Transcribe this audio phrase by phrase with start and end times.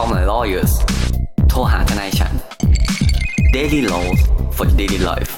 [0.00, 0.72] Call my lawyers
[1.48, 2.34] โทรหาทนายฉัน
[3.56, 4.20] Daily Laws
[4.56, 5.32] for Daily Life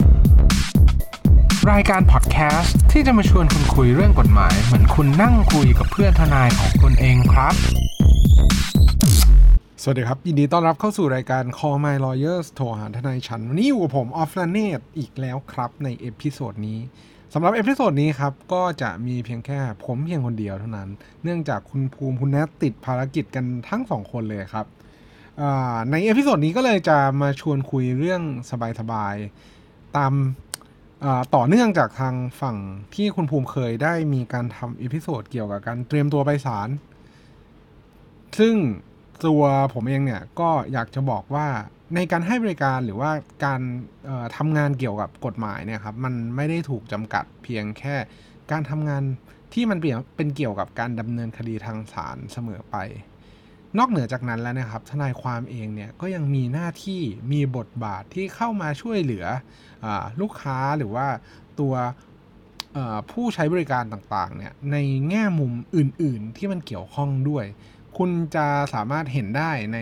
[1.70, 7.54] รายการพอดแคสต์ที่จะมาชวนคุณคุยเรื่องกฎหมาย เหมือนคุณนั่งคุยกับเพื่อนทนายของคุณเองครับ
[9.82, 16.80] สวัสดีครับ ยินดีต้อนรับเข้าสู่รายการ Call My Lawyers โทรหาทนายฉัน วันนี้อยู่กับผมออฟลาเนตอีกแล้วครับใน episode นี้
[17.34, 20.88] สำหรับ episode นี้ครับ ก็จะมีเพียงแค่ผมเพียงคนเดียวเท่านั้น
[21.22, 24.66] เนื่องจากคุณภูมิคุณแนทติดภารกิจกันทั้งสองคนเลยครับ
[25.90, 28.22] ใน episode นี้ก็เลยจะมาชวนคุยเรื่อง
[28.80, 30.12] สบายๆ ตาม
[31.34, 32.56] ต่อเนื่องจากทางฝั่ง
[32.94, 36.68] ที่คุณภูมิเคยได้มีการทำ episode เกี่ยวกับการเตรียมตัวไปศาล
[38.38, 38.54] ซึ่ง
[39.26, 39.42] ตัว
[39.74, 41.48] ผมเองเนี่ยก็อยากจะบอกว่า
[41.94, 43.10] ในการให้บริการหรือว่า
[43.44, 43.60] การ
[44.36, 47.94] ทำงานเกี่ยวกับกฎหมายเนี่ยครับมันไม่ได้ถูกจำกัดเพียงแค่
[48.50, 49.02] การทำงาน
[49.54, 52.76] ที่มันเปลี่ยนเป็นเกี่ยวกับการดำเนินคดีทางศาลเสมอไป
[53.78, 57.00] นอกเหนือจากนั้นแล้วนะครับ ทนายความเองเนี่ยก็ยังมีหน้าที่
[57.32, 59.26] มีบทบาทที่เข้ามาช่วยเหลือ
[59.84, 59.86] อ
[60.20, 61.06] ลูกค้าหรือว่า
[61.60, 61.74] ตัว
[63.10, 64.76] ผู้ใช้บริการต่างๆเนี่ยใน
[65.08, 67.44] แง่มุมอื่นๆที่มันเกี่ยวข้องด้วย
[67.98, 69.78] คุณจะสามารถเห็นได้ใน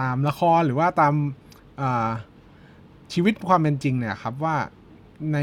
[0.00, 1.14] ตามละครหรือว่าตาม
[3.12, 4.56] ชีวิตความเป็นจริงเนี่ยครับว่า
[5.32, 5.38] ใน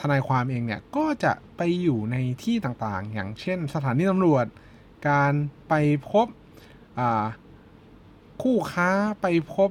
[0.00, 4.46] ทนายความเองเนี่ยก็จะไปอยู่ในที่ต่างๆ อย่างเช่นสถานีตำรวจ
[5.08, 5.32] การ
[5.68, 5.74] ไป
[6.10, 6.26] พบ
[8.42, 8.90] คู่ค้า
[9.22, 9.70] ไปพบ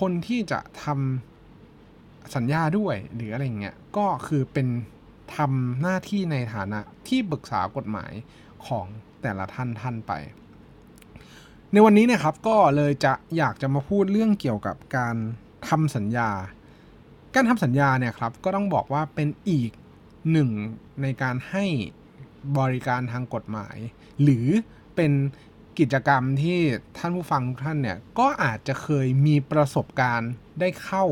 [0.00, 4.68] คนที่จะทำสัญญาด้วยหรืออะไรเงี้ยก็คือเป็น
[5.36, 8.12] ทำหน้าที่ในฐานะที่ปรึกษากฎหมาย
[8.66, 8.86] ของ
[9.22, 10.12] แต่ละท่านท่านไป
[11.76, 15.16] ในวันนี้นะครับก็เลยจะอยากจะมาพูดเรื่องเกี่ยวกับการ
[15.68, 16.30] ทำสัญญา
[17.34, 19.70] การทำสัญญาเนี่ยครับก็ต้องบอกว่าเป็นอีก
[20.32, 20.50] หนึ่ง
[21.02, 21.64] ในการให้
[22.58, 23.76] บริการทางกฎหมาย
[24.22, 24.46] หรือ
[24.96, 25.12] เป็น
[25.78, 26.58] กิจกรรมที่
[26.98, 31.04] ท่านผู้ฟังทุกท่านเนี่ยก็อาจจะเคยมีประสบการณ์ได้เข้า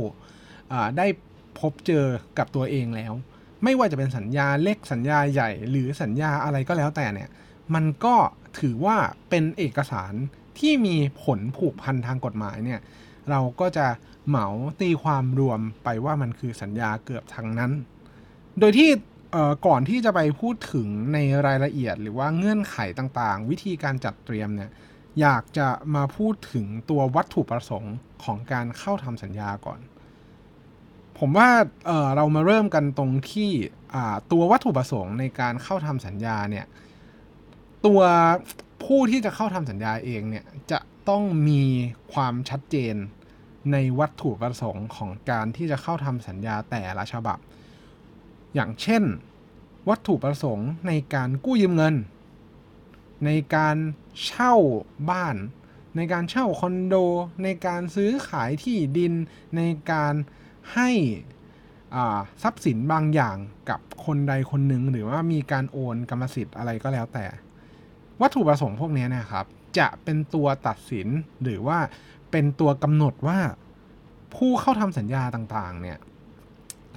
[0.99, 1.07] ได้
[1.59, 2.07] พบเจอ
[2.39, 3.13] กับตัวเองแล้ว
[3.63, 7.31] ไม่ว่าจะเป็นสัญญาเล็กสัญญาใหญ่ หรือสัญญาอะไรก็แล้วแต่เนี่ย
[7.75, 8.17] มันก็
[8.59, 8.97] ถือว่า
[9.29, 10.15] เป็นเอกสาร
[10.59, 12.81] ที่มีผลผูกพันทางกฎหมายเนี่ย
[13.31, 13.87] เราก็จะ
[14.29, 14.47] เหมา
[14.81, 17.73] ตีความรวมไปว่ามันคือสัญญาเกือบทั้งนั้น
[18.59, 18.91] โดยที่
[19.67, 24.71] ก่อนที่จะไปพูดถึงในรายละเอียดหรือว่าเงื่อนไขต่างๆ วิธีการจัดเตรียมเนี่ย
[25.21, 29.81] อยากจะมาพูดถึงตัววัตถุประสงค์ของการเข้าทำสัญญาก่อน
[31.19, 31.49] ผมว่า
[31.87, 33.51] เเรามาเริ่มกันตรงที่
[34.33, 36.67] ตัววัตถุประสงค์ในการเข้าทำสัญญาเนี่ย
[37.87, 38.01] ตัว
[38.85, 40.79] ผู้ที่จะเข้าทำสัญญาเองเนี่ยจะ
[41.09, 41.63] ต้องมี
[42.13, 42.95] ความชัดเจน
[43.73, 47.39] ในวัตถุประสงค์ของการที่จะเข้าทำสัญญาแต่ละฉบับ
[48.55, 49.03] อย่างเช่น
[49.89, 51.95] วัตถุประสงค์ในการกู้ยืมเงิน
[53.27, 53.77] ในการ
[54.25, 54.55] เช่า
[55.11, 55.37] บ้าน
[55.97, 56.95] ในการเช่าคอนโด
[57.43, 59.13] ในการซื้อขายที่ดิน
[59.57, 60.15] ในการ
[60.75, 60.91] ให้
[62.43, 63.37] ทรัพย์สินบางอย่าง
[63.71, 67.25] กับคนใดคนหนึ่งหรือว่ามีการโอนกรรมสิทธิ์อะไรก็แล้วแต่
[68.23, 69.47] วัตถุประสงค์พวกนี้นะครับ
[69.79, 71.09] จะเป็นตัวตัดสิน
[71.43, 71.79] หรือว่า
[72.31, 73.39] เป็นตัวกำหนดว่า
[74.35, 75.99] ผู้เข้าทำสัญญาต่างๆเนี่ย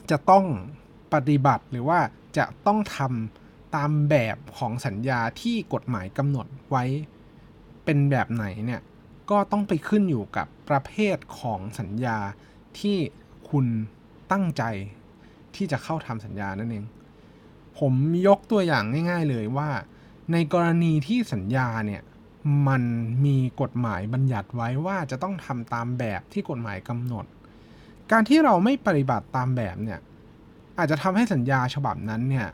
[0.09, 0.45] จะต้อง
[1.13, 1.99] ปฏิบัติหรือว่า
[2.37, 6.83] จะต้องทำตามแบบของสัญญาที่กฎหมายกำหนดไว้
[7.85, 8.81] เป็นแบบไหนเนี่ย
[9.29, 12.17] ก็ต้องไปขึ้นอยู่กับประเภทของสัญญา
[12.79, 12.97] ที่
[13.49, 13.65] คุณ
[14.31, 14.63] ตั้งใจ
[15.55, 16.85] ที่จะเข้าทำสัญญานั่นเอง
[17.79, 17.93] ผม
[18.27, 19.69] ยกตัวอย่างง่าย ๆเลยว่า
[20.31, 22.01] ในกรณีที่สัญญาเนี่ย
[22.67, 22.83] มัน
[23.25, 27.25] มีกฎหมายบัญญัติไว้ว่าจะต้องทำตามแบบที่กฎหมายกำหนด
[28.11, 29.99] การที่เราไม่ปฏิบัติตามแบบเนี่ย
[30.77, 32.47] อาจจะทำให้สัญญาฉบับนั้นเนี่ย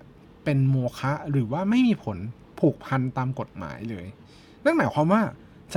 [0.43, 2.17] เป็นโมฆะหรือว่าไม่มีผล
[2.59, 4.05] ผูกพันตามกฎหมายเลย
[4.63, 5.21] นั่นหมายความว่า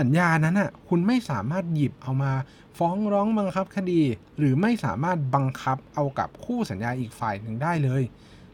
[0.01, 2.33] สัญญานั้นอะคุณไม่สามารถหยิบเอามา
[2.79, 4.03] ฟ้องร้องบังคับคดี
[4.39, 8.03] หรือไม่สามารถบังคับเอากับคู่สัญญาอีกฝ่ายหนึ่งได้เลย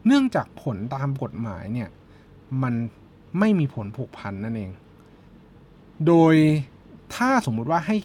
[0.05, 1.89] เนื่องจากผลตามกฎหมายเนี่ย
[2.61, 2.73] มัน
[3.39, 4.71] ไม่มีผลผูกพันนั่นเอง
[6.07, 6.35] โดย
[7.15, 7.97] ถ้าสมมุติว่าให้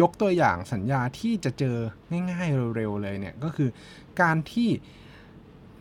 [0.00, 1.76] ยกตัวอย่างสัญญาที่จะเจอ
[2.10, 3.68] ง่ายๆเร็วๆเลยเนี่ยก็คือ
[4.20, 4.70] การที่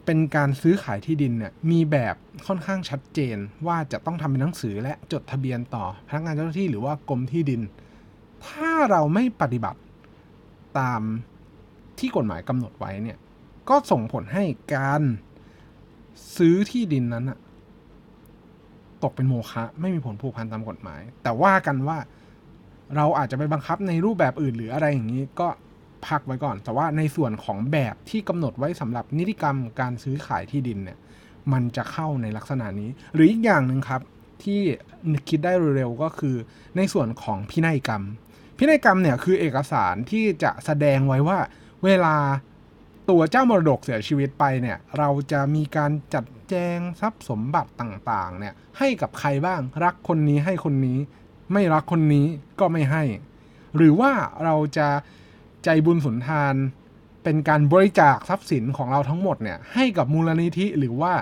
[0.05, 2.15] เป็นการซื้อขายที่ดินเนี่ยมีแบบ
[2.47, 3.37] ค่อนข้างชัดเจน
[3.67, 7.61] ว่าจะต้องทำเป็นหนังสือและจดทะเบียนต่อพนักงานเจ้าหน้าที่หรือว่ากรมที่ดิน
[8.47, 9.79] ถ้าเราไม่ปฏิบัติ
[10.79, 11.01] ตาม
[11.99, 13.17] ที่กฎหมายกำหนดไว้เนี่ย
[13.69, 14.43] ก็ส่งผลให้
[14.75, 15.01] การ
[16.37, 17.39] ซื้อที่ดินนั้นอะ
[19.03, 21.97] ตกเป็นโมฆะไม่มีผลผูกพันตามกฎหมาย แต่ว่ากันว่า
[22.95, 25.47] เราอาจจะไปบังคับในรูปแบบอื่นหรืออะไรอย่างนี้ก็
[26.07, 30.97] พักไว้ก่อน แต่ว่าในส่วนของแบบที่กำหนดไว้สำหรับนิติกรรมการซื้อขายที่ดินเนี่ย
[31.51, 34.01] มันจะเข้าในลักษณะนี้ หรืออีกอย่างหนึ่งครับ
[34.43, 34.61] ที่
[35.29, 36.35] คิดได้เร็วๆก็คือ
[36.77, 38.03] ในส่วนของพินัยกรรม
[38.57, 41.39] พินัยกรรมเนี่ยคือเอกสารที่จะแสดงไว้ว่า
[41.85, 42.15] เวลา
[43.09, 46.23] ตัวเจ้ามรดกเสียชีวิตไปเนี่ยเราจะมีการจัด
[46.53, 50.97] แจงทรัพย์สมบัติต่างๆเนี่ยให้กับใครบ้างรักคนนี้ให้คนนี้
[51.53, 52.25] ไม่รักคนนี้
[52.59, 53.03] ก็ไม่ให้
[53.75, 54.11] หรือว่า
[54.43, 54.87] เราจะ
[55.63, 56.53] ใจบุญสุนทาน
[57.23, 61.13] เป็นการบริจาคทรัพย์สินของเราทั้งหมดเนี่ยให้กับมูลนิธิหรือว่า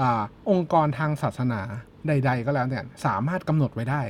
[0.00, 0.02] อ
[0.50, 1.60] องค์กรทางศาสนา
[2.08, 4.02] ใด ๆ ก็แล้วเนี่ยสามารถกำหนดไว้ได้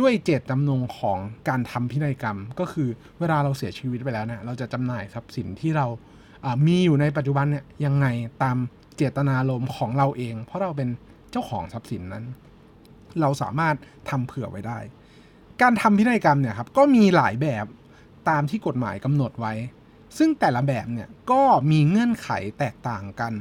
[0.00, 1.18] ด้วยเจตจำนงของ
[1.48, 2.88] การทำพินัยกรรม ก็คือ
[3.18, 5.86] เวลาเราเสียชีวิตไปแล้วเนี่ยเราจะจำหน่ายทรัพย์สินที่เรา
[6.66, 8.06] มีอยู่ในปัจจุบันเนี่ยยังไง
[8.42, 8.56] ตาม
[8.98, 10.88] เจตนารมณ์ของเราเอง เพราะเราเป็น
[11.30, 12.24] เจ้าของทรัพย์สินนั้น
[13.20, 13.74] เราสามารถ
[14.10, 14.78] ทำเผื่อไว้ได้
[15.62, 17.66] การทำพินัยกรรมเนี่ยครับก็มีหลายแบบ
[18.28, 19.52] ตามที่กฎหมายกำหนดไว้
[20.18, 22.28] ซึ่งแต่ละแบบเนี่ยก็มีเงื่อนไข
[22.58, 23.32] แตกต่างกัน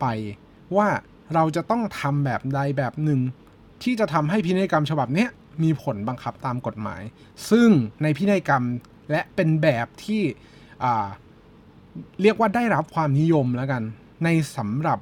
[0.00, 0.04] ไป
[0.76, 0.88] ว่า
[1.34, 3.20] เราจะต้องทำแบบใดแบบหนึ่ง
[3.82, 5.26] ที่จะทำให้พินัยกรรมฉบับนี้
[5.62, 7.02] มีผลบังคับตามกฎหมาย
[7.50, 7.68] ซึ่ง
[8.02, 8.64] ในพินัยกรรม
[9.10, 10.22] และเป็นแบบที่
[12.22, 13.82] เรียกว่าได้รับความนิยมแล้วกัน
[14.24, 15.00] ในสำหรับ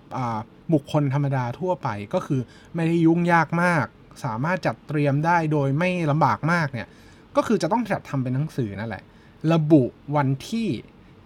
[0.73, 2.41] บุคคลธรรมดาทั่วไปก็คือ
[2.75, 3.87] ไม่ได้ยุ่งยากมาก
[4.25, 6.89] สามารถจัดเตรียมได้โดยไม่ลำบากมากเนี่ย
[7.37, 9.05] ก็คือจะต้องจัดทำเป็นหนังสือนั่นแหละ
[9.53, 9.83] ระบุ
[10.17, 10.69] วันที่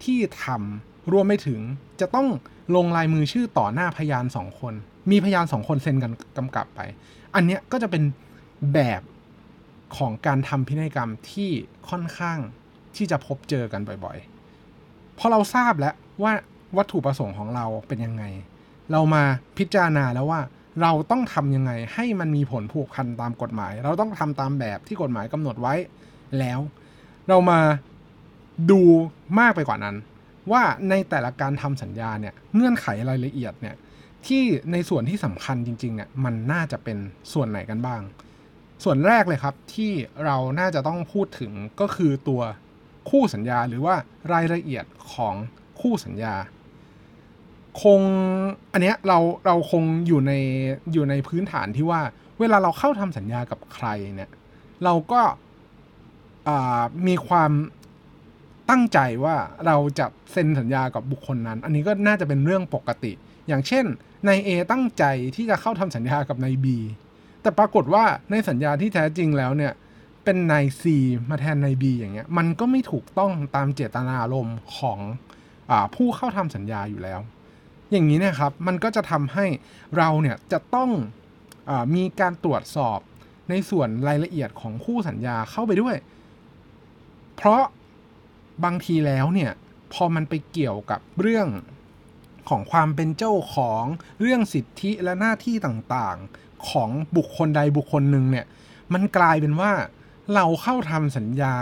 [0.05, 1.61] ที่ทำรวมไปถึง
[2.01, 2.29] จะต้อง
[2.77, 4.75] ลงลายมือชื่อต่อหน้าพยานสองคน
[5.11, 6.81] มีพยานสองคนเซ็นกันกำกับไป
[7.35, 8.03] อันเนี้ยก็จะเป็น
[8.75, 9.03] แบบ
[9.97, 11.51] ของการทำพินัยกรรมที่
[11.91, 12.39] ค่อนข้าง
[12.97, 16.33] ที่จะพบเจอกันบ่อยๆ พอเราทราบแล้วว่า
[16.79, 18.25] วัตถุประสงค์ของเราเป็นยังไง
[18.93, 19.23] เรามา
[19.59, 20.41] พิจารณาแล้วว่า
[20.83, 25.75] เราต้องทำยังไงให้มันมีผลผูกพันตามกฎหมาย เราต้องทำตามแบบที่กฎหมายกำหนดไว้
[26.39, 26.61] แล้ว
[27.29, 27.61] เรามา
[28.71, 28.81] ดู
[29.39, 29.97] มากไปกว่านั้น
[30.53, 33.75] ว่าในแต่ละการทำสัญญาเนี่ยเงื่อนไขรายละเอียดเนี่ย
[34.27, 34.43] ที่
[34.73, 36.99] ในส่วนที่สำคัญจริงๆเนี่ยมันน่าจะเป็น
[37.33, 38.03] ส่วนไหนกันบ้าง
[38.85, 39.93] ส่วนแรกเลยครับที่
[40.25, 42.43] เราน่าจะต้องพูดถึงก็คือตัว
[43.11, 43.95] คู่สัญญาหรือว่า
[44.33, 45.35] รายละเอียดของ
[45.81, 46.35] คู่สัญญา
[47.83, 48.01] คง
[48.73, 50.33] อันเนี้ยเราเราคงอยู่ใน
[50.93, 52.01] อยู่ในพื้นฐานที่ว่า
[52.41, 53.87] เวลาเราเข้าทำสัญญากับใคร
[54.17, 54.31] เนี่ย
[54.85, 55.21] เราก็
[57.07, 57.53] มีความ
[58.71, 59.37] ตั้งใจว่า
[59.67, 63.13] เราจะเซ็นสัญญากับบุคคลนั้น อันนี้ก็น่าจะเป็นเรื่องปกติ
[63.49, 63.85] อย่างเช่น
[64.29, 65.05] นาย A ตั้งใจ
[65.37, 66.67] ที่จะเข้าทำสัญญากับนาย B
[67.43, 69.73] แต่ปรากฏว่าในสัญญาที่แท้จริงแล้วเนี่ย
[70.25, 70.83] เป็นนาย C
[71.31, 74.99] มาแทนนาย B อย่างเงี้ย มันก็ไม่ถูกต้องตามเจตนารมณ์ของ
[75.71, 77.21] อผู้เข้าทำสัญญาอยู่แล้ว
[77.95, 79.47] อย่างนี้นี่ยครับมันก็จะทำให้
[79.97, 80.91] เราเนี่ยจะต้อง
[81.69, 82.99] อมีการตรวจสอบ
[83.51, 85.97] ในส่วนรายละเอียดของคู่สัญญาเข้าไปด้วย
[87.37, 87.63] เพราะ
[88.65, 89.53] บางทีแล้วเนี่ย
[89.93, 91.49] พอมันไปเกี่ยวกับเรื่อง
[92.49, 93.85] ของความเป็นเจ้าของ
[94.21, 98.47] เรื่องสิทธิและหน้าที่ต่างๆของบุคคลใดบุคคลหนึ่งเนี่ย
[98.93, 99.73] มันกลายเป็นว่า
[100.35, 101.55] เราเข้าทำสัญญา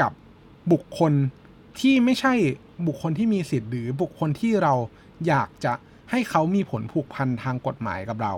[0.00, 0.12] กับ
[0.72, 1.12] บุคคล
[1.80, 2.34] ที่ไม่ใช่
[2.86, 4.74] บุคคลที่มีสิทธิ์หรือบุคคลที่เรา
[5.28, 5.72] อยากจะ
[6.10, 8.32] ให้เขามีผลผูกพันทางกฎหมายกับเรา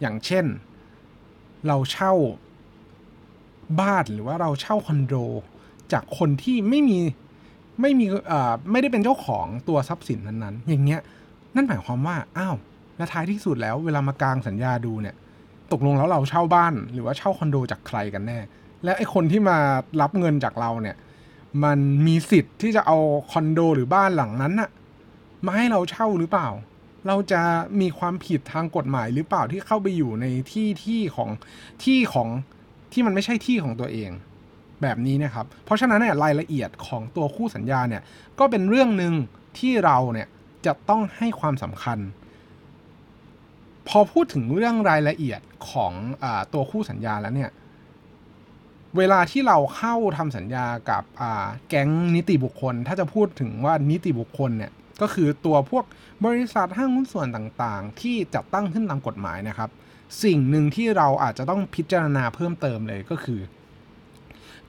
[0.00, 0.44] อย่างเช่น
[1.66, 2.12] เราเช่า
[3.80, 5.14] บ้านหรือว่าเราเช่าคอนโด
[5.92, 6.98] จากคนที่ไม่มี
[7.80, 8.06] ไม่มี
[8.70, 11.00] ไม่ได้เป็นเจ้าของตัวทรัพย์สินนั้นๆ อย่างเงี้ย
[11.54, 12.56] นั่นหมายความว่าอ้าว
[12.96, 15.14] และท้ายที่สุดแล้วเวลามากางสัญญาดูเนี่ย
[15.72, 18.38] ตกลงแล้วเราเช่าบ้าน หรือว่าเช่าคอนโดจากใครกันแน่
[18.84, 19.58] และไอ้คนที่มา
[20.00, 20.96] รับเงินจากเราเนี่ย
[21.64, 22.96] มันมีสิทธิ์ที่จะเอา
[23.30, 24.70] คอนโดหรือบ้านหลังนั้นน่ะ
[25.44, 26.48] มาให้เราเช่าหรือเปล่า
[27.06, 27.42] เราจะ
[27.80, 31.30] มีความผิดทางกฎหมายหรือเปล่าที่เข้าไปอยู่ในที่ที่ของ
[31.84, 32.28] ที่ของ
[32.92, 34.10] ที่มันไม่ใช่ที่ของตัวเอง
[34.82, 38.02] แบบนี้นะครับ เพราะฉะนั้นเนี่ยรายละเอียดของตัวคู่สัญญาเนี่ย
[38.38, 39.14] ก็เป็นเรื่องหนึ่ง
[39.58, 40.28] ที่เราเนี่ย
[40.66, 41.98] จะต้องให้ความสำคัญ
[43.88, 45.40] พอพูดถึงเรื่องรายละเอียด
[45.70, 47.50] ของอตัวคู่สัญญาแล้วเนี่ย
[48.96, 51.04] เวลาที่เราเข้าทำสัญญากับ
[51.68, 55.84] แก๊งนิติบุคคล ถ้าจะพูดถึงว่านิติบุคคลเนี่ย ก็คือตัวพวก
[56.24, 59.70] บริษัทห้างหุ้นส่วนต่างๆ ที่จัดตั้งขึ้นตามกฎหมายนะครับ
[60.24, 63.40] สิ่งหนึ่งที่เราอาจจะต้องพิจารณาเพิ่มเติมเลยก็คือ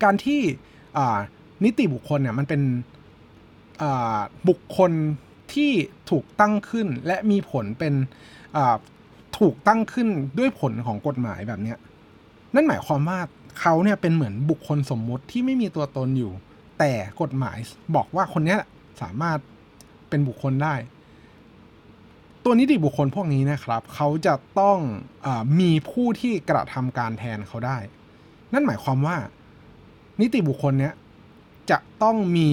[0.03, 0.41] การที่
[1.63, 2.62] นิติบุคคลเนี่ยมันเป็น
[4.50, 4.91] บุคคล
[5.53, 5.72] ที่
[6.10, 7.93] ถูกตั้งขึ้นและมีผลเป็น
[9.38, 10.07] ถูกตั้งขึ้น
[10.39, 11.75] ด้วยผลของกฎหมายแบบนี้
[12.55, 13.19] นั่นหมายความว่า
[13.60, 16.31] เขาเนี่ยเป็นเหมือนบุคคลสมมุติที่ไม่มีตัวตนอยู่
[16.79, 16.91] แต่
[17.22, 17.57] กฎหมาย
[17.96, 18.57] บอกว่าคนนี้
[19.01, 19.39] สามารถ
[20.09, 20.75] เป็นบุคคลได้
[22.43, 24.79] ตัวนิติบุคคลพวกนี้นะครับ เขาจะต้อง
[25.25, 25.27] อ
[25.59, 27.77] มีผู้ที่กระทำการแทนเขาได้
[28.53, 29.17] นั่นหมายความว่า
[30.21, 30.93] นิติบุคคลเนี้ย
[31.71, 32.49] จะต้องมี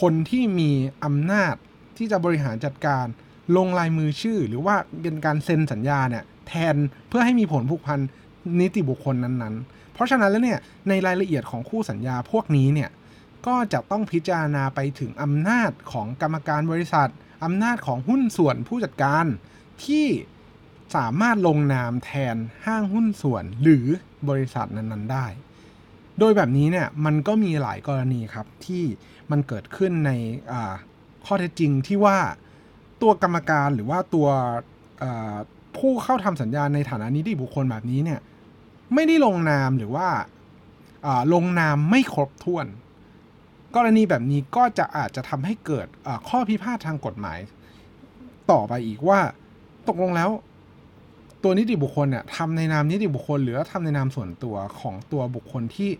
[0.00, 0.70] คนที่มี
[1.04, 1.54] อำนาจ
[1.96, 3.06] ที่จะบริหารจัดการ
[3.56, 6.76] ลงลายมือชื่อ หรือว่าเป็นการเซ็นสัญญาเนี่ยแทน
[7.08, 7.98] เพื่อให้มีผลผูกพัน
[8.60, 12.90] นิติบุคคลนั้นๆ เพราะฉะนั้นแล้วเนี่ยในรายละเอียดของคู่สัญญาพวกนี้เนี่ย
[13.46, 17.10] ก็จะต้องพิจารณาไปถึงอำนาจของกรรมการบริษัท
[17.44, 19.24] อำนาจของหุ้นส่วนผู้จัดการ
[19.84, 20.06] ที่
[20.96, 23.86] สามารถลงนามแทนห้างหุ้นส่วนหรือ
[24.28, 25.26] บริษัทนั้นๆได้
[26.18, 28.84] โดยแบบนี้เนี่ยมันก็มีหลายกรณีครับที่
[29.30, 30.10] มันเกิดขึ้นใน
[31.24, 32.18] ข้อเท็จจริงที่ว่า
[33.02, 34.28] ตัวกรรมการหรือว่าตัว
[35.76, 38.20] ผู้เข้าทำสัญญาในฐานะนิติบุคคลแบบนี้เนี่ย
[38.94, 40.08] ไม่ได้ลงนามหรือว่า
[41.34, 42.66] ลงนามไม่ครบถ้วน
[43.76, 45.86] กรณีแบบนี้ก็จะอาจจะทำให้เกิด
[46.28, 47.38] ข้อพิพาททางกฎหมาย
[48.50, 49.20] ต่อไปอีกว่า
[49.88, 50.30] ตกลงแล้ว
[51.42, 55.90] ตัวนิติบุคคลเนี่ยทำในนามนิติบุคคล หรือทำในนามส่วนตัวของตัวบุคคลที่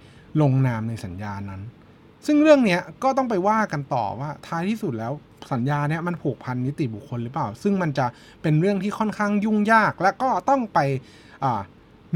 [0.43, 1.61] ลงนามในสัญญานั้น
[2.27, 5.13] ซึ่งเรื่องนี้ก็ต้องไปว่ากันต่อว่าท้ายที่สุดแล้ว
[5.53, 8.07] สัญญาเนี่ยมันผูกพันนิติบุคคลหรือเปล่า ซึ่งมันจะ
[8.43, 10.79] เป็นเรื่องที่ค่อนข้างยุ่งยาก และก็ต้องไป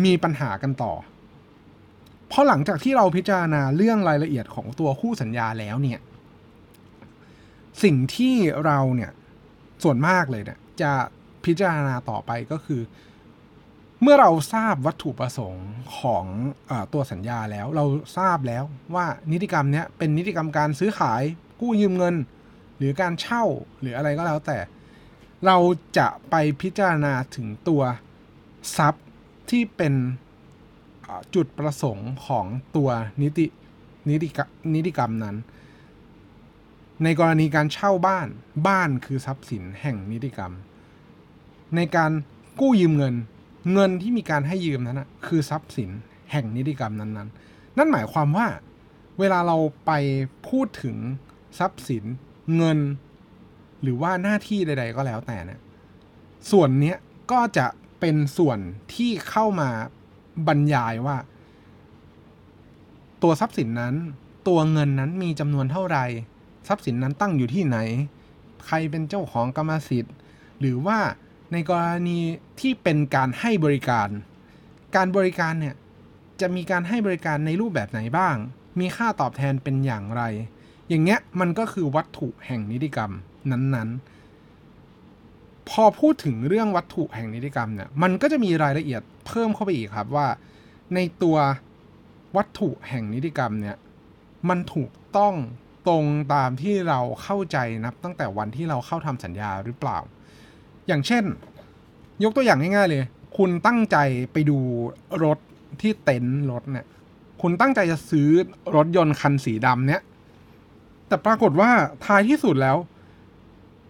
[0.04, 0.92] มีปัญหากันต่อ
[2.30, 6.00] เพราะหลังจากที่เราพิจารณาเรื่องรายละเอียดของตัวคู่สัญญาแล้วเนี่ย
[7.82, 9.10] สิ่งที่เราเนี่ย
[9.82, 10.92] ส่วนมากเลยเนี่ยจะ
[11.44, 12.82] พิจารณาต่อไปก็คือ
[14.02, 15.68] เมื่อเราทราบวัตถุประสงค์
[15.99, 16.25] ของ
[16.70, 17.84] อตัวสัญญาแล้ว เรา
[18.18, 21.22] ทราบแล้วว่านิติกรรมเนี้ยเป็นนิติกรรมการซื้อขาย
[21.60, 22.14] กู้ยืมเงิน
[22.78, 23.44] หรือการเช่า
[23.80, 24.58] หรืออะไรก็แล้วแต่
[25.46, 25.56] เรา
[25.99, 27.82] จะไปพิจารณาถึงตัว
[28.76, 29.06] ทรัพย์
[29.50, 29.94] ที่เป็น
[31.34, 32.90] จุดประสงค์ของตัว
[33.22, 33.46] นิติ
[34.08, 34.28] นิติ
[34.74, 35.36] นิติกรรมนั้น
[37.04, 38.28] ในกรณีการเช่าบ้าน
[38.66, 40.52] บ้านคือทรัพย์สินแห่งนิติกรรม
[41.76, 42.10] ในการ
[42.60, 43.14] กู้ยืมเงิน
[43.72, 45.90] เงินที่มีการให้ยืมนั้นนะคือทรัพย์สิน
[46.32, 48.46] แห่งนิติกรรมนั้นๆ นั่นหมายความว่า
[49.18, 49.90] เวลาเราไป
[50.48, 50.96] พูดถึง
[51.58, 52.04] ทรัพย์สิน
[52.56, 52.78] เงิน
[53.82, 55.60] หรือว่าหน้าที่ใด ๆ ก็แล้วแต่นะ
[56.50, 56.94] ส่วนนี้
[57.32, 57.66] ก็จะ
[58.00, 58.58] เป็นส่วน
[58.94, 59.70] ที่เข้ามา
[60.49, 61.16] บรรยายว่า
[63.23, 63.94] ตัวทรัพย์สินนั้น
[64.49, 66.04] ตัวเงินนั้นมีจำนวนเท่าไหร่
[66.68, 67.78] ทรัพย์สินนั้นตั้งอยู่ที่ไหน
[68.66, 70.14] ใครเป็นเจ้าของกรรมสิทธิ์
[70.61, 70.99] หรือว่า
[71.52, 72.18] ในกรณี
[72.61, 74.09] ที่เป็นการให้บริการ
[74.97, 75.75] การบริการเนี่ย
[76.40, 78.37] จะมีการให้บริการในรูปแบบไหนบ้าง
[78.78, 80.23] มีค่าตอบแทนเป็นอย่างไร
[80.88, 83.12] อย่างเงี้ยมันก็คือวัตถุแห่งนิติกรรม
[83.50, 84.19] นั้นๆ
[85.68, 90.26] พอพูดถึงเรื่องวัตถุแห่งนิติกรรมเนี่ยมันก็จะมีรายละเอียดเพิ่มเข้าไปอีกครับว่า
[90.94, 91.36] ในตัว
[92.36, 93.76] วัตถุแห่งนิติกรรมเนี่ย
[94.48, 95.34] มันถูกต้อง
[95.88, 99.98] ตรงตามที่เราเข้าใจนับตั้งแต่วันที่เราเข้าทำสัญญาหรือเปล่า
[100.88, 101.24] อย่างเช่น
[102.24, 103.04] ยกตัวอย่างง่ายๆเลย
[103.36, 103.96] คุณตั้งใจ
[104.32, 104.58] ไปดู
[105.24, 105.38] รถ
[105.80, 106.86] ที่เต็นท์รถเนี่ย
[107.42, 108.28] คุณตั้งใจจะซื้อ
[108.76, 110.02] รถยนต์คันสีดำเนี่ย
[111.08, 111.70] แต่ปรากฏว่า
[112.04, 112.76] ท้ายที่สุดแล้ว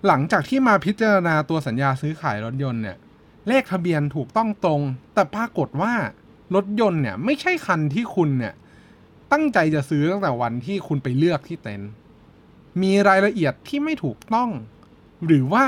[0.07, 2.97] หลังจากที่มาพิจารณาตัวสัญญาซื้อขายรถยนต์เนี่ย
[3.49, 4.81] เลขทะเบียนถูกต้องตรง
[5.15, 5.95] แต่ปรากฏว่า
[6.55, 8.55] รถยนต์เนี่ยไม่ใช่คันที่คุณเนี่ย
[9.33, 11.91] ตั้งใจจะซื้อตั้งแต่วันที่คุณไปเลือกที่เต็นท์
[12.83, 14.51] มีรายละเอียดที่ไม่ถูกต้อง
[15.27, 15.65] หรือว่า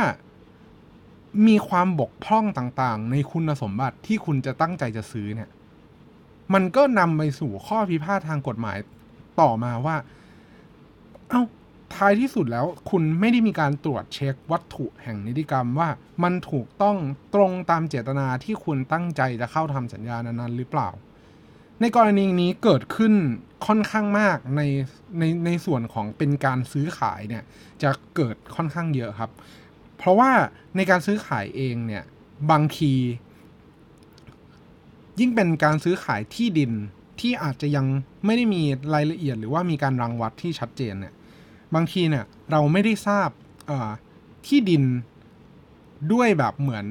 [1.47, 5.51] มีความบกพร่องต่างๆ ในคุณสมบัติที่คุณจะตั้งใจจะซื้อเนี่ย
[6.55, 8.79] มันก็นำไปสู่ข้อพิพาททางกฎหมาย
[9.41, 9.97] ต่อมาว่า
[11.29, 11.43] เอา้า
[11.97, 15.89] ท้ายที่สุดแล้วคุณไม่ได้มีการตรวจเช็ควัตถุแห่งนิติกรรมว่า
[16.23, 16.97] มันถูกต้อง
[17.35, 20.89] ตรงตามเจตนาที่คุณตั้งใจจะเข้าทำสัญญานั้นหรือเปล่า
[21.81, 23.15] ในกรณีนี้เกิดขึ้น
[23.67, 24.61] ค่อนข้างมากใน
[25.19, 27.43] ในในส่วนของเป็นการซื้อขายเนี่ย
[27.83, 29.31] จะเกิดค่อนข้างเยอะครับ
[29.99, 30.31] เพราะว่า
[30.77, 32.05] ในการซื้อขายเองเนี่ย
[32.51, 32.93] บางที
[35.21, 36.73] ยิ่งเป็นการซื้อขายที่ดิน
[37.21, 37.87] ที่อาจจะยัง
[38.25, 38.63] ไม่ได้มี
[38.95, 41.15] รายละเอียด หรือว่ามีการรังวัดที่ชัดเจนเนี่ย
[41.75, 43.29] บางทีเนี่ยเราไม่ได้ทราบ
[44.47, 44.85] ที่ดิน
[46.13, 46.87] ด้วยแบบเหมือน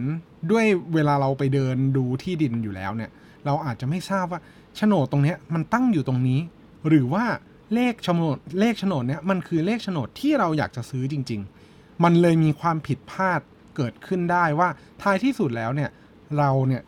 [0.52, 3.12] ด้วยเวลาเราไปเดินดูที่ดินอยู่แล้วเนี่ย
[3.46, 4.42] เราอาจจะไม่ทราบว่า
[4.78, 6.40] โฉนดตรงนี้มันตั้งอยู่ตรงนี้
[6.88, 7.26] หรือว่า
[7.74, 13.40] เลขโฉนดเลขโฉนดเนี่ยมันคือเลขโฉนดที่เราอยากจะซื้อจริง ๆ มันเลยมีความผิดพลาด
[13.76, 14.70] เกิดขึ้นได้ว่า
[15.02, 15.90] ท้ายที่สุดแล้วเนี่ย
[16.38, 16.82] เราเนี่ย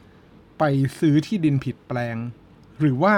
[0.60, 0.64] ไป
[1.00, 2.18] ซื้อที่ดินผิดแปลง
[2.80, 3.16] หรือว่า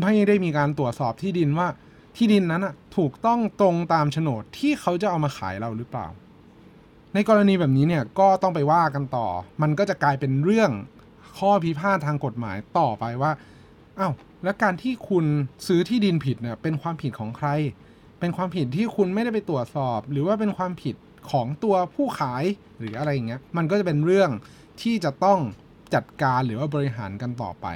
[0.00, 1.68] ไม่ได้มีการตรวจสอบที่ดินว่า
[2.16, 6.06] ที่ดินนั้นอะถูกต้องตรงตามโฉนดที่เขาจะเอามาขายเราหรือเปล่า
[7.14, 9.26] ในกรณีแบบนี้เนี่ยก็ต้องไปว่ากันต่อ
[9.62, 10.70] มันก็จะกลายเป็นเรื่อง
[11.38, 13.32] ข้อพิพาททางกฎหมายต่อไปว่า
[13.98, 14.12] อา้าว
[14.44, 15.24] แล้วการที่คุณ
[15.66, 17.48] ซื้อที่ดินผิดเนี่ยเป็นความผิดของใคร
[18.20, 20.94] เป็นความผิดที่คุณไม่ได้ไปตรวจสอบ หรือว่าเป็นความผิด
[21.30, 22.44] ของตัวผู้ขาย
[22.78, 24.30] หรืออะไรอย่างเงี้ยมันก็จะเป็นเรื่อง
[24.82, 25.38] ที่จะต้อง
[25.94, 27.66] จัดการหรือว่าบริหารกันต่อไป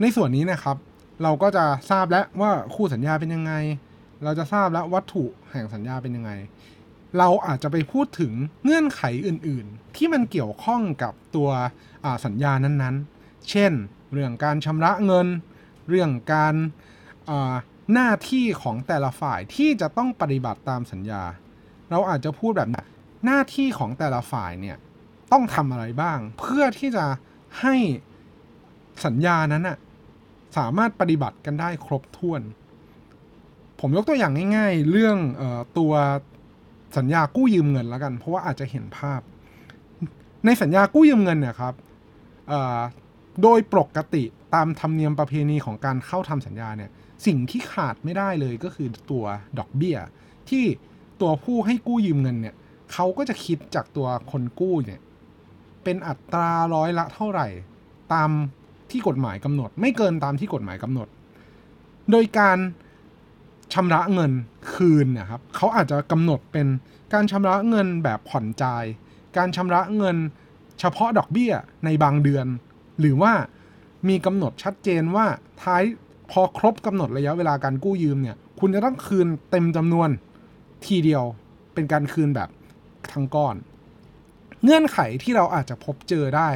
[0.00, 0.76] ในส่วนนี้นะครับ
[1.22, 3.52] เราก็จะทราบแล้วว่าคู่สัญญาเป็นยังไง
[4.24, 6.32] เราจะทราบแล้ววัตถุแห่งสัญญาเป็นยังไง
[7.18, 8.32] เราอาจจะไปพูดถึง
[8.64, 11.50] เงื่อนไขอื่น ๆ ที่มันเกี่ยวข้องกับตัว
[12.24, 13.72] สัญญานั้นๆ เช่น
[14.12, 15.26] เรื่องการชำระเงิน
[15.88, 16.54] เรื่องการ
[17.92, 21.22] หน้าที่ของแต่ละฝ่ายที่จะต้องปฏิบัติตามสัญญา
[21.90, 22.68] เราอาจจะพูดแบบ
[23.26, 24.76] หน้าที่ของแต่ละฝ่ายเนี่ย
[25.32, 27.06] ต้องทำอะไรบ้าง เพื่อที่จะ
[27.60, 27.74] ให้
[29.06, 29.76] สัญญานั้นอะ
[30.56, 32.42] สามารถปฏิบัติกันได้ครบถ้วน
[33.80, 35.92] ผมยกตัวอย่างง่ายๆ เรื่องออตัว
[36.98, 39.20] สัญญากู้ยืมเงินแล้วกัน เพราะว่าอาจจะเห็นภาพ
[40.44, 41.74] ในสัญญากู้ยืมเงินเนี่ยครับ
[43.42, 46.90] โดยปกติตามธรรมเนียมประเพณีของการเข้าทำสัญญาเนี่ย
[47.26, 49.24] สิ่งที่ขาดไม่ได้เลยก็คือตัว
[49.58, 49.96] ดอกเบี้ย
[50.48, 50.64] ที่
[51.20, 52.54] ตัวผู้ให้กู้ยืมเงินเนี่ย
[52.92, 55.00] เขาก็จะคิดจากตัวคนกู้เนี่ย
[55.84, 57.48] เป็นอัตราร้อยละเท่าไหร่
[58.12, 58.30] ตาม
[58.92, 61.08] ที่กฎหมายกำหนด ไม่เกินตามที่กฎหมายกำหนด
[62.10, 62.58] โดยการ
[63.74, 64.32] ชำระเงิน
[64.72, 66.66] คืนนะครับเขาอาจจะกำหนดเป็น
[67.12, 68.84] การชำระเงินแบบผ่อนจ่าย
[69.36, 70.16] การชำระเงิน
[70.80, 71.52] เฉพาะดอกเบี้ย
[71.84, 72.46] ในบางเดือน
[73.00, 73.32] หรือว่า
[74.08, 75.26] มีกำหนดชัดเจนว่า
[75.62, 75.82] ท้าย
[76.30, 80.08] พอครบกำหนดระยะเวลาการกู้ยืมเนี่ย คุณจะต้องคืนเต็มจำนวน
[80.86, 81.24] ทีเดียว
[81.74, 82.48] เป็นการคืนแบบ
[83.12, 83.54] ทั้งก้อน
[84.62, 86.50] เงื่อนไขที่เราอาจจะพบเจอได้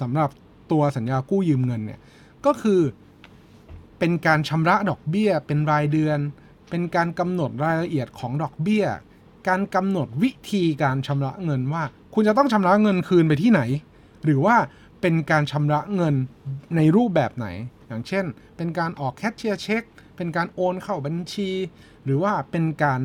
[0.00, 0.30] สำหรับ
[0.72, 2.00] ตัวสัญญากู้ยืมเงินเนี่ย
[2.46, 2.80] ก็คือ
[3.98, 6.18] เป็นการชำระดอกเบี้ยเป็นรายเดือน
[6.70, 8.84] เป็นการกำหนดรายละเอียดของดอกเบี้ย
[9.48, 11.82] การกำหนดวิธีการชำระเงินว่า
[12.14, 13.60] คุณจะต้องชำระเงินคืนไปที่ไหน
[14.24, 14.56] หรือว่า
[15.00, 16.14] เป็นการชำระเงิน
[16.76, 17.46] ในรูปแบบไหน
[17.86, 18.24] อย่างเช่น
[18.56, 19.82] เป็นการออกแคชเชียร์เช็ค
[20.16, 21.50] เป็นการโอนเข้าบัญชี
[22.04, 23.00] หรือว่าเป็นการ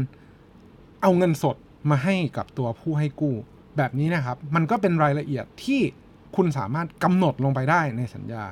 [1.02, 1.56] เอาเงินสด
[1.90, 3.36] มาให้กับตัวผู้ให้กู้
[3.78, 5.82] แบบนี้นะครับ มันก็เป็นรายละเอียดที่
[6.36, 8.46] คุณสามารถกำหนดลงไปได้ในสัญญา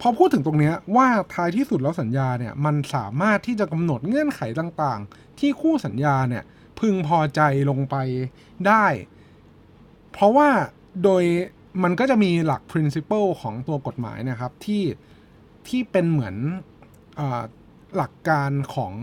[0.00, 6.44] พอพูดถึงตรงนี้ว่าท้ายที่สุดแล้วสัญญาเนี่ยมันสามารถที่จะกำหนดเงื่อนไขต่างๆ ที่คู่สัญญาเนี่ย
[6.80, 7.40] พึงพอใจ
[7.70, 7.96] ลงไป
[8.66, 8.86] ได้
[10.12, 10.48] เพราะว่า
[11.04, 11.24] โดย
[11.82, 14.82] มันก็จะมีหลัก principle ของตัวกฎหมายนะครับที่
[15.68, 16.36] ที่เป็นเหมือน
[17.18, 17.20] อ
[17.96, 18.94] หลักการของ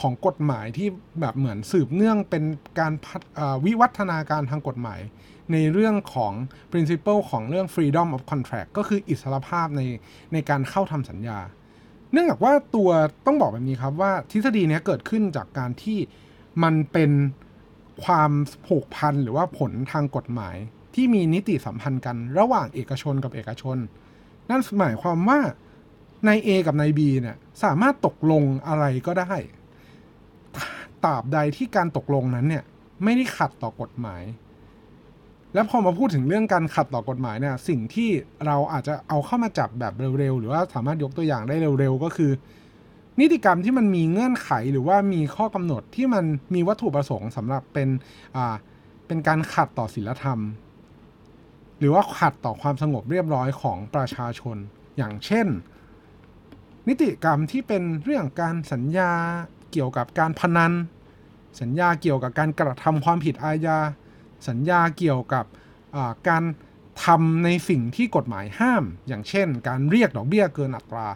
[0.00, 0.88] ของกฎหมายที่
[1.20, 2.44] แบบเหมือนสืบเนื่องเป็น
[2.78, 2.92] การ
[3.64, 5.00] วิวัฒนาการทางกฎหมาย
[5.52, 6.32] ในเรื่องของ
[6.72, 9.82] principle ของเรื่อง freedom of contract ก็คืออิสรภาพใน
[10.32, 11.38] ในการเข้าทำสัญญา
[12.12, 12.90] เนื่องจากว่าตัว
[13.26, 15.98] ต้องบอกแบบนี้ครับว่าทฤษฎีนี้เกิดขึ้นจากการที่
[16.62, 17.10] มันเป็น
[18.04, 18.30] ความ
[18.66, 20.56] ผูกพันหรือว่าผลทางกฎหมาย
[20.94, 23.76] ที่มีนิติสัมพันธ์กันระหว่างเอกชนกับเอกชน
[24.50, 25.40] นั่นหมายความว่า
[26.28, 29.34] นาย A กับนาย B เนี่ยสามารถตกลงอะไรก็ได้
[31.04, 32.64] ตราบใดที่การตกลงนั้นเนี่ย
[33.04, 34.22] ไม่ได้ขัดต่อกฎหมาย
[35.54, 38.10] แล้วพอมาพูดถึงเรื่องการขัดต่อกฎหมายเนี่ยสิ่งที่
[38.46, 42.30] เราอาจจะเอาเข้ามาจับแบบเร็วๆ หรือว่าสามารถยกตัวอย่างได้เร็วๆ ก็คือ
[43.20, 47.88] นิติกรรมที่มันมีเงื่อนไขหรือว่ามีข้อกำหนดที่มันมีวัตถุประสงค์สำหรับเป็น
[48.36, 48.54] อ่า
[49.06, 50.40] เป็นการขัดต่อศีลธรรม
[51.78, 54.56] หรือว่าขัดต่อความสงบเรียบร้อยของประชาชน
[54.96, 55.46] อย่างเช่น
[56.88, 59.12] นิติกรรมที่เป็นเรื่องการสัญญา
[59.72, 60.72] เกี่ยวกับการพนัน
[61.60, 63.78] สัญญาเกี่ยวกับการกระทำความผิดอาญา
[64.48, 65.44] สัญญาเกี่ยวกับ
[66.28, 66.42] การ
[67.04, 71.08] ทำในสิ่งที่กฎหมายห้าม อย่างเช่น การเรียกดอกเบี้ยเกินอัตรา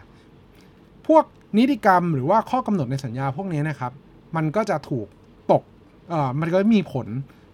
[1.07, 1.23] พวก
[1.57, 3.91] นิติกรรมหรือว่าข้อกำหนดในสัญญาพวกนี้นะครับ
[4.35, 5.07] มันก็จะถูก
[5.51, 5.63] ตก
[6.39, 7.07] มันก็มีผล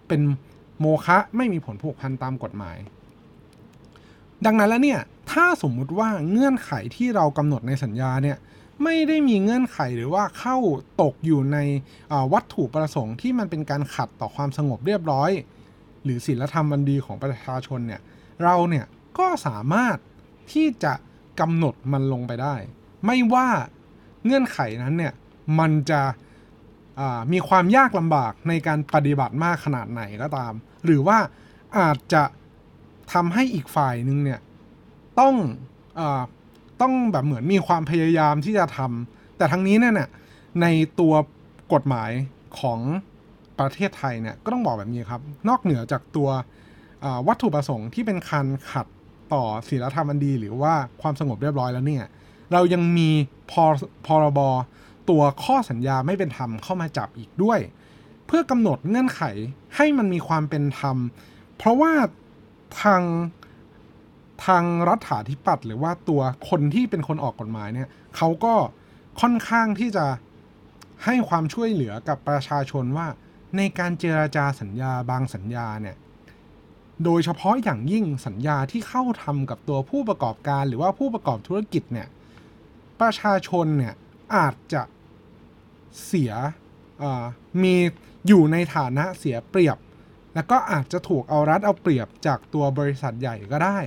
[0.08, 0.20] เป็น
[0.80, 2.76] โมฆะไม่มีผลผูกพันตามกฎหมาย
[4.46, 5.00] ดังนั้นแล้วเนี่ย
[5.32, 8.38] ถ้าสมมุติว่าเงื่อนไขที่เรากำหนดในสัญญาเนี่ย
[8.82, 10.56] ไม่ได้มีเงื่อนไขหรือว่าเข้า
[11.02, 11.58] ตกอยู่ใน
[12.32, 15.30] วัตถุประสงค์ที่มันเป็นการขัดต่อความสงบเรียบร้อย
[16.04, 18.00] หรือศีลธรรมบันดีของประชาชนเนี่ย
[18.42, 18.86] เราเนี่ย
[19.18, 19.96] ก็สามารถ
[20.52, 20.92] ที่จะ
[21.40, 22.54] กำหนดมันลงไปได้
[23.06, 23.48] ไม่ว่า
[24.24, 25.12] เงื่อนไขนั้นเนี่ย
[25.58, 26.02] มันจะ
[27.32, 30.52] มีความยากลำบากในการปฏิบัติมากขนาดไหนก็ตาม
[30.84, 31.18] หรือว่า
[31.78, 32.22] อาจจะ
[33.12, 34.40] ทำให้อีกฝ่ายหนึ่งเนี่ย
[35.20, 35.34] ต้อง
[35.98, 36.00] อ
[36.80, 40.08] ต้องแบบเหมือนมีความพยายามที่จะทำแต่ทั้งนี้เนี่ย
[40.62, 40.66] ใน
[41.00, 41.14] ตัว
[41.72, 42.10] กฎหมาย
[42.60, 42.80] ของ
[43.58, 46.28] ประเทศไทยเนี่ยก็ต้องบอกแบบนี้ครับ นอกเหนือจากตัว
[47.28, 48.86] วัตถุประสงค์ที่เป็นคันขัด
[49.32, 52.04] ต่อศีลธรรมอันดี หรือว่าความสงบเรียบร้อยแล้วเนี่ย
[52.52, 53.08] เรายังมี
[53.50, 53.64] พอ
[54.06, 54.40] พรบ
[55.10, 57.60] ตัวข้อสัญญาไม่เป็นธรรมเข้ามาจับอีกด้วย
[58.26, 59.22] เพื่อกำหนดเงื่อนไข
[59.76, 60.96] ให้มันมีความเป็นธรรม
[61.56, 61.92] เพราะว่า
[62.82, 63.02] ทาง
[64.46, 68.54] ทางรัฐาธิปัตย์หรือว่าตัวคนที่เป็นคนออกกฎหมายเนี่ยเขาก็
[69.20, 70.06] ค่อนข้างที่จะ
[71.04, 73.06] ให้ความช่วยเหลือกับประชาชนว่า
[73.56, 75.96] ในการเจราจาสัญญาบางสัญญาเนี่ย
[77.04, 82.08] โดยเฉพาะอย่างยิ่งสัญญาที่เข้าทำกับตัวผู้ประกอบการหรือว่าผู้ประกอบธุรกิจเนี่ย
[83.00, 83.94] ประชาชนเนี่ย
[84.36, 84.82] อาจจะ
[86.04, 86.32] เสีย
[87.62, 87.74] มี
[88.28, 89.78] อยู่ในฐานะเสียเปรียบ
[90.34, 93.78] แล้วก็อาจจะถูกเอารัดเอาเปรียบจากตัวบริษัทใหญ่ก็ได้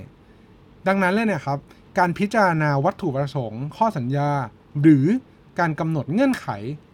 [0.88, 1.60] ดังนั้นเลยเนี่ยครับ
[1.98, 4.30] การพิจารณาวัตถุประสงค์ ข้อสัญญา
[4.82, 5.06] หรือ
[5.60, 6.48] การกำหนดเงื่อนไข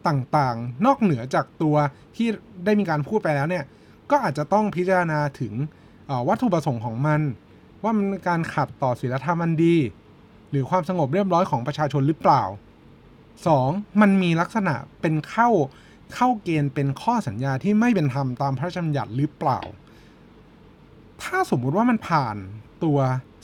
[0.07, 1.75] ต่างๆ นอกเหนือจากตัว
[2.15, 2.27] ที่
[2.65, 3.65] ได้มีการพูดไปแล้วเนี่ย
[4.11, 5.53] ก็อาจจะต้องพิจารณาถึง
[6.27, 7.21] วัตถุประสงค์ของมัน
[7.83, 9.75] ว่ามันการขัดต่อศีลธรรมอันดี
[10.49, 12.43] หรือความสงบเรียบร้อยของประชาชนหรือเปล่า
[13.23, 14.01] 2.
[14.01, 15.49] มันมีลักษณะเป็นเข้า
[16.15, 19.59] เข้าเกณฑ์เป็นข้อสัญญาที่ไม่เป็นธรรมตามพระราชบัญญัติหรือเปล่า
[21.23, 22.35] ถ้าสมมุติว่ามันผ่าน
[22.83, 22.99] ตัว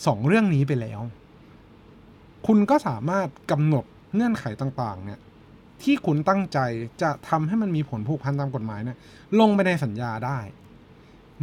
[0.06, 1.02] สองเรื่องนี้ไปแล้ว
[2.48, 5.20] คุณก็สามารถกำหนดเงื่อนไขต่างๆเนี่ย
[5.84, 6.60] ที่คุณตั้งใจ
[7.02, 8.98] จะทำให้มันมีผลผูกพันตามกฎหมายเนี่ย
[9.40, 10.40] ลงไปในสัญญาได้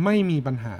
[0.04, 0.76] ไม่มีปัญหา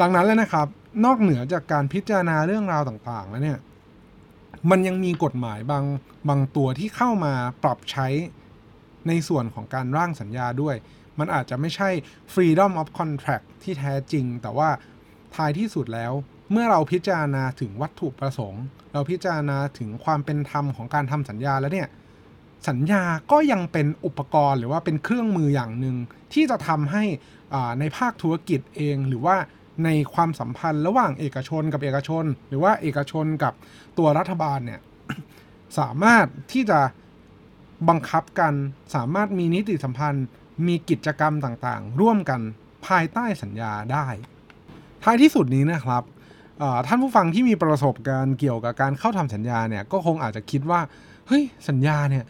[0.00, 0.66] ดังนั้นแล้วนะครับ
[1.04, 3.58] นอกเหนือจากการพิจารณาเรื่องราวต่างๆ แล้วเนี่ย
[4.70, 5.84] มันยังมีกฎหมายบาง
[6.28, 8.08] บางตัวที่เข้ามาปรับใช้
[9.08, 10.76] ในส่วนของการร่างสัญญาด้วย
[11.18, 11.90] มันอาจจะไม่ใช่
[12.32, 14.68] freedom of contract ที่แท้จริง แต่ว่า
[15.34, 16.12] ท้ายที่สุดแล้ว
[16.50, 21.88] เมื่อเราพิจารณาถึงวัตถุประสงค์ เราพิจารณาถึงความเป็นธรรมของการทำสัญญาแล้วเนี่ย
[22.68, 23.02] สัญญา
[23.32, 25.96] ก็ยังเป็นอุปกรณ์หรือว่าเป็นเครื่องมืออย่างหนึ่ง
[26.32, 27.04] ที่จะทำให้
[27.80, 29.36] ในภาคธุรกิจเองหรือว่า
[29.84, 33.52] ในความสัมพันธ์ระหว่างเอกชนกับเอกชน หรือว่าเอกชนกับ
[33.98, 34.80] ตัวรัฐบาลเนี่ย
[35.78, 36.80] สามารถที่จะ
[37.88, 38.52] บังคับกัน
[38.94, 40.26] สามารถมีนิติสัมพันธ์
[40.66, 42.40] มีกิจกรรมต่างๆ ร่วมกัน
[42.86, 44.06] ภายใต้สัญญาได้
[45.02, 46.02] ท้ายที่สุดนี้นะครับ
[46.86, 50.80] ท่านผู้ฟังที่มีประสบการณ์เกี่ยวกับการเข้าทำสัญญาเนี่ยก็คงอาจจะคิดว่า
[51.26, 52.24] เฮ้ยสัญญาเนี่ย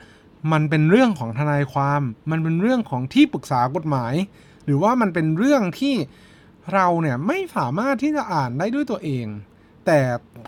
[0.53, 4.15] มันเป็นเรื่องของทนายความ มันเป็นเรื่องของที่ปรึกษากฎหมาย
[4.65, 5.95] หรือว่ามันเป็นเรื่องที่
[6.75, 9.27] เราเนี่ยไม่สามารถที่จะอ่านได้ด้วยตัวเอง
[9.87, 10.01] แต่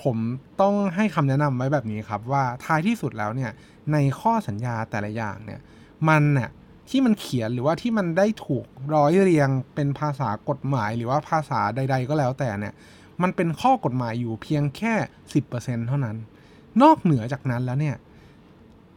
[0.02, 0.16] ผม
[0.60, 3.50] ต้องให้คำแนะนำไว้แบบนี้ครับว่าท้ายที่สุดแล้วเนี่ย
[3.92, 5.60] ในข้อสัญญาแต่ละอย่างเนี่ย
[6.08, 6.50] มันเนี่ย
[6.90, 12.74] ที่มันเขียนหรือว่าที่มันได้ถูกร้อยเรียงเป็นภาษากฎหมาย หรือว่าภาษาใด ๆ ก็แล้วแต่เนี่ย
[13.22, 14.94] มันเป็นข้อกฎหมายอยู่เพียงแค่
[15.34, 16.16] สิบเปอร์เซ็นเท่านั้น
[16.82, 17.96] นอกเหนือจากนั้นแล้วเนี่ย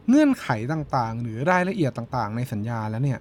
[0.08, 3.20] เงื่อนไขต่างๆ หรือรายละเอียดต่างๆ ในสัญญาแล้วเนี่ย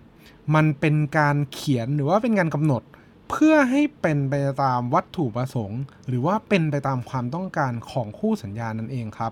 [0.56, 2.84] มันเป็นการเขียนหรือว่าเป็นการกำหนด
[3.30, 4.34] เพื่อให้เป็นไป
[4.64, 9.32] ตามวัตถุประสงค์ หรือว่าเป็นไปตามความต้องการของคู่สัญญานั่นเองครับ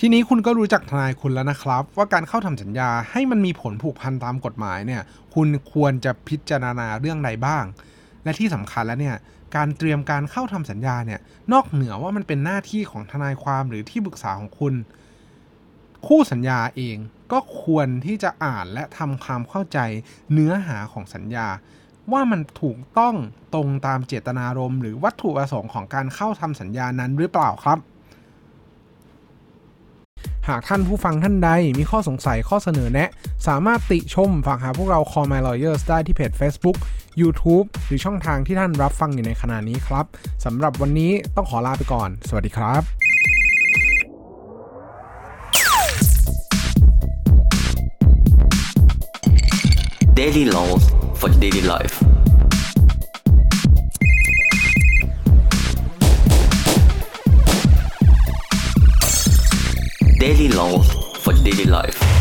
[0.00, 5.02] ทีนี้คุณก็รู้จักทนายคุณแล้วนะครับ ว่าการเข้าทำสัญญาให้มันมีผลผูกพันตามกฎหมายเนี่ย
[5.34, 7.64] คุณควรจะพิจารณาเรื่องใดบ้าง
[8.24, 9.16] และที่สำคัญแล้วเนี่ย
[9.56, 11.20] การเตรียมการเข้าทำสัญญาเนี่ย
[11.52, 14.74] นอกเหนือว่ามันเป็นหน้าที่ของทนายความหรือที่ปรึกษาของคุณ
[16.06, 16.96] คู่สัญญาเอง
[17.32, 19.78] ก็ควรที่จะอ่านและทำความเข้าใจ
[20.32, 21.48] เนื้อหาของสัญญา
[22.12, 23.14] ว่ามันถูกต้อง
[23.54, 27.78] ตรงตามเจตนารมณ์หรือวัตถุประสงค์ของการเข้าทำสัญญานั้นหรือเปล่าครับ
[30.48, 33.10] หากท่านผู้ฟังท่านใดมีข้อสงสัยข้อเสนอแนะ
[33.46, 36.76] สามารถติชมฝากหาพวกเรา Call My Lawyers ได้ที่เพจ Facebook
[37.20, 40.04] YouTube หรือช่องทางที่ท่านรับฟังอยู่ในขณะนี้ครับ
[40.44, 42.82] สำหรับวันนี้ต้องขอลาไปก่อน สวัสดีครับ
[50.18, 50.84] Daily Laws
[51.18, 51.96] for Daily Life
[60.22, 60.88] daily laws
[61.24, 62.11] for daily life.